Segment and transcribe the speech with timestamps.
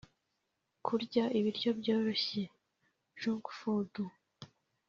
[0.85, 2.43] Kurya ibiryo byoroshye
[3.19, 3.93] (junk food)